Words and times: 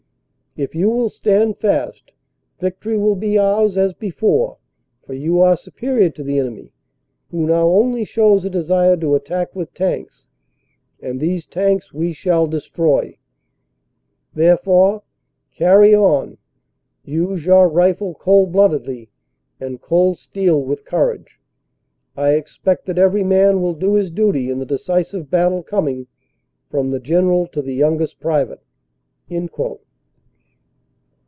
If 0.57 0.75
you 0.75 0.89
will 0.89 1.07
stand 1.07 1.57
fast, 1.59 2.11
victory 2.59 2.97
will 2.97 3.15
be 3.15 3.37
ours 3.37 3.77
as 3.77 3.93
before, 3.93 4.57
for 5.05 5.13
you 5.13 5.39
are 5.39 5.55
superior 5.55 6.09
to 6.09 6.23
the 6.25 6.37
enemy, 6.39 6.73
who 7.29 7.45
now 7.45 7.69
only 7.69 8.03
shows 8.03 8.43
a 8.43 8.49
desire 8.49 8.97
to 8.97 9.15
attack 9.15 9.55
with 9.55 9.73
tanks, 9.73 10.27
and 10.99 11.21
these 11.21 11.45
tanks 11.47 11.93
we 11.93 12.11
shall 12.11 12.47
destroy. 12.47 13.17
Therefore: 14.33 15.03
Carry 15.55 15.95
on! 15.95 16.37
Use 17.05 17.45
your 17.45 17.69
rifle 17.69 18.13
cold 18.15 18.51
bloodedly 18.51 19.09
and 19.57 19.79
cold 19.79 20.17
steel 20.17 20.61
with 20.61 20.83
courage. 20.83 21.39
I 22.17 22.31
expect 22.33 22.85
that 22.87 22.97
every 22.99 23.23
man 23.23 23.61
will 23.61 23.73
do 23.73 23.93
his 23.93 24.11
duty 24.11 24.49
in 24.49 24.59
the 24.59 24.65
decisive 24.65 25.29
battle 25.29 25.63
coming, 25.63 26.07
from 26.69 26.91
the 26.91 26.99
general 26.99 27.47
to 27.47 27.61
the 27.61 27.73
youngest 27.73 28.19
private." 28.19 28.59